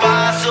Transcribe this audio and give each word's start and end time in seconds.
Passo. 0.00 0.48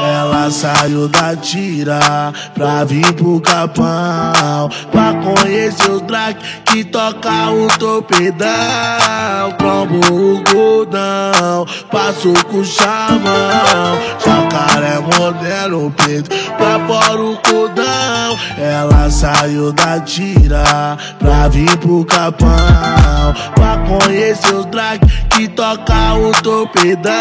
Ela 0.00 0.50
saiu 0.50 1.08
da 1.08 1.36
tira 1.36 2.32
pra 2.54 2.84
vir 2.84 3.12
pro 3.12 3.40
capão 3.40 4.70
Pra 4.90 5.12
conhecer 5.14 5.90
o 5.90 6.00
drag 6.00 6.36
que 6.64 6.84
toca 6.84 7.50
o 7.50 7.66
topedão 7.78 8.48
Trombo 9.58 10.00
o 10.12 10.42
godão, 10.44 11.66
passou 11.90 12.34
com 12.44 12.58
o 12.58 12.64
chavão. 12.64 13.98
Jacaré 14.24 14.98
modelo 14.98 15.86
o 15.86 15.90
peito 15.90 16.30
pra 16.56 16.86
fora 16.86 17.22
o 17.22 17.36
cordão 17.38 18.07
Ela 18.60 19.10
saiu 19.10 19.72
da 19.72 20.00
tira 20.00 20.96
pra 21.18 21.48
vir 21.48 21.76
pro 21.78 22.04
capão 22.04 22.48
Pra 23.54 23.78
conhecer 23.78 24.54
os 24.54 24.66
drag 24.66 25.00
que 25.30 25.48
toca 25.48 26.14
o 26.14 26.32
topedão 26.42 27.12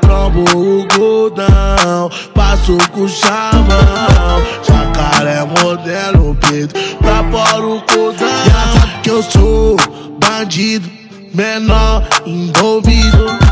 Trombo 0.00 0.44
o 0.54 0.86
godão, 0.96 2.10
passou 2.34 2.78
com 2.92 3.02
o 3.02 3.08
chavão. 3.08 4.42
Jacaré 4.62 5.44
modelo 5.44 6.30
o 6.30 6.34
peito 6.34 6.74
pra 6.98 7.24
fora 7.30 7.66
o 7.66 7.80
cordão. 7.82 8.28
Já 8.44 8.80
sabe 8.80 9.02
que 9.02 9.10
eu 9.10 9.22
sou 9.22 9.76
bandido, 10.20 10.90
menor 11.34 12.06
envolvido 12.26 13.47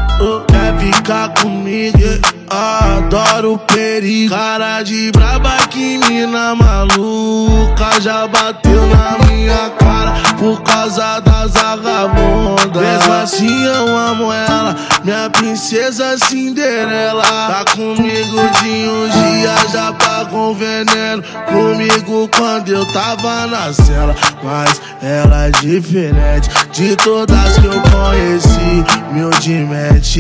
ficar 0.79 1.29
comigo? 1.35 1.99
Adoro 2.49 3.59
perigo. 3.59 4.35
Cara 4.35 4.83
de 4.83 5.11
braba 5.13 5.57
que 5.69 5.99
mina 5.99 6.55
maluca 6.55 8.01
Já 8.01 8.27
bateu 8.27 8.87
na 8.87 9.19
minha 9.27 9.71
cara 9.71 10.15
por 10.39 10.63
causa 10.63 11.21
das 11.21 11.53
vagabundas. 11.53 12.83
Mesmo 12.83 13.13
assim 13.13 13.65
eu 13.65 13.97
amo 13.97 14.33
ela, 14.33 14.77
minha 15.03 15.31
princesa 15.31 16.17
Cinderela 16.19 17.23
Tá 17.23 17.65
comigo 17.75 18.37
de 18.63 18.89
uns 18.89 19.26
pagou 20.27 20.55
veneno. 20.55 21.23
Comigo 21.47 22.29
quando 22.37 22.69
eu 22.71 22.85
tava 22.93 23.47
na 23.47 23.73
cela. 23.73 24.15
Mas 24.43 24.81
ela 25.03 25.47
é 25.47 25.51
diferente 25.51 26.49
de 26.73 26.97
todas 26.97 27.59
que 27.59 27.67
eu 27.67 27.81
conheci. 27.83 28.85
Humildemente, 29.11 30.19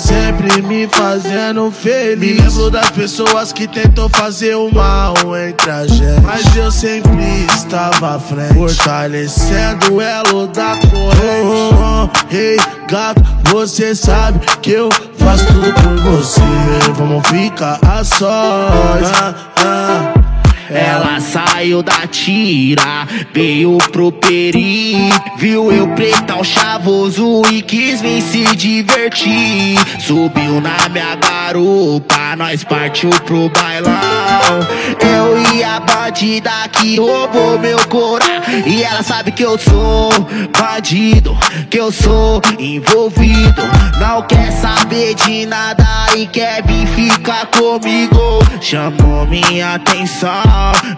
sempre 0.00 0.62
me 0.62 0.88
fazendo 0.88 1.70
feliz. 1.70 2.18
Me 2.18 2.42
lembro 2.42 2.70
das 2.70 2.90
pessoas 2.90 3.52
que 3.52 3.66
tentou 3.66 4.08
fazer 4.08 4.56
o 4.56 4.70
mal 4.72 5.14
entre 5.36 5.70
a 5.70 5.86
gente. 5.86 6.20
Mas 6.22 6.56
eu 6.56 6.70
sempre 6.70 7.46
estava 7.54 8.16
à 8.16 8.18
frente 8.18 8.54
Fortalecendo 8.54 9.94
o 9.94 10.00
elo 10.00 10.46
da 10.48 10.76
corrente. 10.76 11.44
Oh, 11.44 11.70
oh, 11.74 12.10
oh. 12.10 12.34
Ei, 12.34 12.56
gato, 12.88 13.22
você 13.50 13.94
sabe 13.94 14.40
que 14.62 14.70
eu 14.70 14.88
faço 15.16 15.46
tudo 15.46 15.72
por 15.72 15.96
você. 16.12 16.40
Vamos 16.94 17.26
ficar 17.28 17.78
a 17.82 18.04
sós. 18.04 19.10
Ah, 19.12 19.34
ah. 19.56 20.14
Ela 20.70 21.20
saiu 21.20 21.82
da 21.82 22.06
tira, 22.06 23.06
veio 23.32 23.78
pro 23.92 24.10
peri. 24.10 25.10
Viu 25.36 25.70
eu 25.70 25.88
pretão 25.88 26.42
chavoso 26.42 27.42
e 27.50 27.60
quis 27.62 28.00
vir 28.00 28.22
se 28.22 28.56
divertir. 28.56 29.78
Subiu 30.00 30.60
na 30.60 30.88
minha 30.88 31.14
garupa, 31.16 32.34
nós 32.36 32.64
partiu 32.64 33.10
pro 33.10 33.50
bailão 33.50 34.23
Eu 35.00 35.38
e 35.54 35.64
a 35.64 35.80
bandida 35.80 36.50
que 36.72 36.98
roubou 36.98 37.58
meu 37.58 37.78
coração. 37.88 38.34
E 38.66 38.82
ela 38.82 39.02
sabe 39.02 39.32
que 39.32 39.42
eu 39.42 39.58
sou 39.58 40.10
bandido, 40.58 41.36
que 41.70 41.78
eu 41.78 41.90
sou 41.90 42.40
envolvido. 42.58 43.62
Não 44.00 44.22
quer 44.22 44.50
saber 44.52 45.14
de 45.14 45.46
nada 45.46 45.84
e 46.16 46.26
quer 46.26 46.62
vir 46.62 46.86
ficar 46.88 47.46
comigo. 47.46 48.40
Chamou 48.60 49.26
minha 49.26 49.74
atenção 49.74 50.42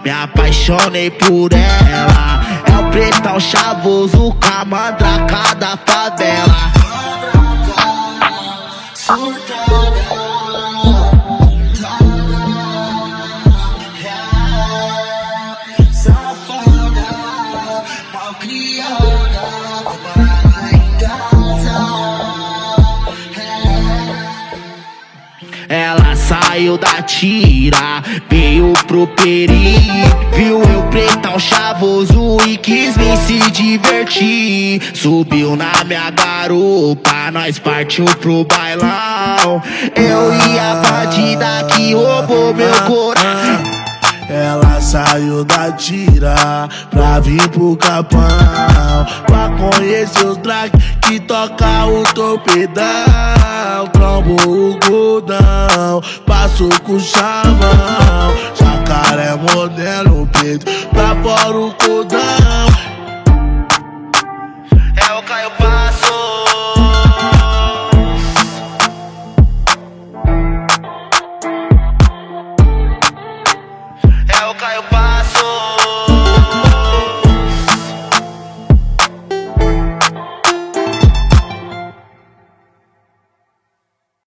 me 0.03 0.11
apaixonei 0.11 1.11
por 1.11 1.51
ela. 1.53 2.41
É 2.65 2.77
o 2.77 2.89
pretão 2.91 3.39
chavoso 3.39 4.33
com 4.33 4.53
a 4.53 4.65
mandraca 4.65 5.55
da 5.55 5.77
favela. 5.77 6.71
Ela 25.69 26.15
saiu 26.15 26.77
da 26.77 27.01
tira, 27.01 28.01
veio 28.29 28.71
pro 28.87 29.05
peri 29.07 29.75
Viu 30.33 30.61
eu 30.61 30.83
pretão 30.83 31.37
chavoso 31.37 32.37
e 32.47 32.57
quis 32.57 32.95
vir 32.95 33.17
se 33.17 33.51
divertir. 33.51 34.81
Subiu 34.93 35.55
na 35.55 35.83
minha 35.83 36.11
garupa, 36.11 37.31
nós 37.31 37.57
partiu 37.59 38.05
pro 38.21 38.45
bailão. 38.45 39.61
Eu 39.95 40.33
e 40.33 40.59
a 40.59 40.75
bandida 40.75 41.67
que 41.71 41.93
roubou 41.93 42.53
meu 42.53 42.73
coração. 42.83 43.87
Ela 44.29 44.79
saiu 44.79 45.43
da 45.43 45.71
tira 45.71 46.67
pra 46.91 47.17
vir 47.21 47.47
pro 47.47 47.77
capão 47.77 48.19
Pra 49.25 49.49
conhecer 49.51 50.25
os 50.25 50.37
drag 50.37 50.71
que 51.07 51.19
toca 51.21 51.85
o 51.85 52.03
topedão 52.13 53.37
Trombo 53.93 54.35
o 54.47 54.79
godão, 54.87 56.01
passou 56.25 56.69
com 56.81 56.93
o 56.93 56.99
chavão. 56.99 58.33
Jacaré 58.53 59.35
modelo 59.35 60.23
o 60.23 60.27
peito 60.27 60.65
pra 60.89 61.15
fora 61.21 61.57
o 61.57 61.73
cordão. 61.73 62.19
É 64.95 65.13
o 65.13 65.23
Caio 65.23 65.51